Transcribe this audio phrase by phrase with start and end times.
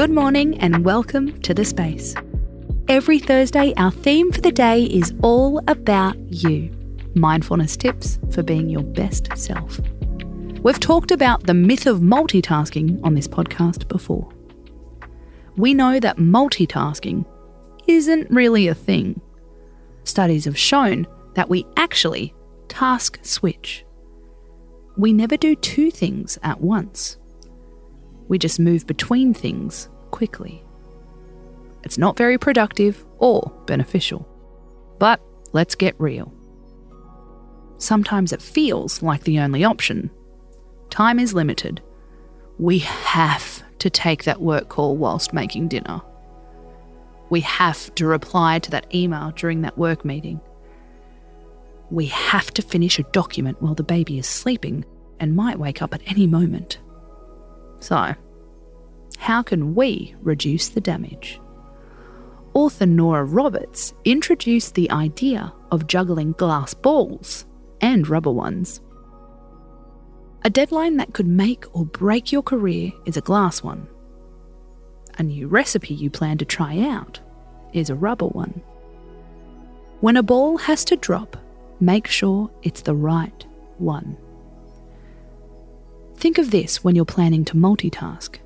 [0.00, 2.14] Good morning and welcome to The Space.
[2.88, 6.74] Every Thursday, our theme for the day is all about you
[7.14, 9.78] mindfulness tips for being your best self.
[10.62, 14.26] We've talked about the myth of multitasking on this podcast before.
[15.58, 17.26] We know that multitasking
[17.86, 19.20] isn't really a thing.
[20.04, 22.32] Studies have shown that we actually
[22.68, 23.84] task switch.
[24.96, 27.18] We never do two things at once.
[28.28, 30.64] We just move between things quickly.
[31.82, 34.26] It's not very productive or beneficial.
[34.98, 35.20] But
[35.52, 36.32] let's get real.
[37.78, 40.10] Sometimes it feels like the only option.
[40.90, 41.80] Time is limited.
[42.58, 46.02] We have to take that work call whilst making dinner.
[47.30, 50.40] We have to reply to that email during that work meeting.
[51.90, 54.84] We have to finish a document while the baby is sleeping
[55.18, 56.78] and might wake up at any moment.
[57.80, 58.14] So,
[59.20, 61.38] how can we reduce the damage?
[62.54, 67.44] Author Nora Roberts introduced the idea of juggling glass balls
[67.82, 68.80] and rubber ones.
[70.42, 73.86] A deadline that could make or break your career is a glass one.
[75.18, 77.20] A new recipe you plan to try out
[77.74, 78.62] is a rubber one.
[80.00, 81.36] When a ball has to drop,
[81.78, 83.44] make sure it's the right
[83.76, 84.16] one.
[86.16, 88.38] Think of this when you're planning to multitask.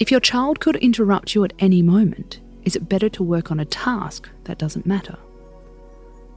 [0.00, 3.60] If your child could interrupt you at any moment, is it better to work on
[3.60, 5.18] a task that doesn't matter?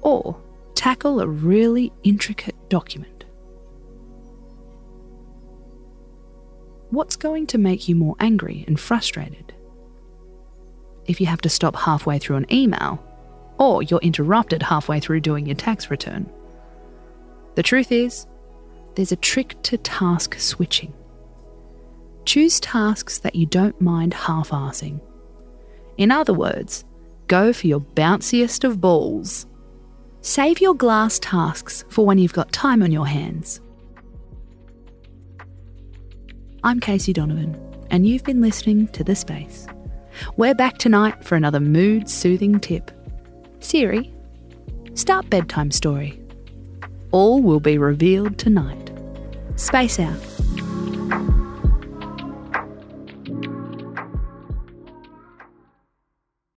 [0.00, 0.36] Or
[0.74, 3.24] tackle a really intricate document?
[6.90, 9.54] What's going to make you more angry and frustrated?
[11.06, 13.00] If you have to stop halfway through an email,
[13.58, 16.28] or you're interrupted halfway through doing your tax return.
[17.54, 18.26] The truth is,
[18.96, 20.92] there's a trick to task switching.
[22.24, 25.00] Choose tasks that you don't mind half assing.
[25.96, 26.84] In other words,
[27.26, 29.46] go for your bounciest of balls.
[30.20, 33.60] Save your glass tasks for when you've got time on your hands.
[36.62, 37.60] I'm Casey Donovan,
[37.90, 39.66] and you've been listening to The Space.
[40.36, 42.92] We're back tonight for another mood soothing tip.
[43.58, 44.14] Siri,
[44.94, 46.20] start bedtime story.
[47.10, 48.92] All will be revealed tonight.
[49.56, 50.31] Space out.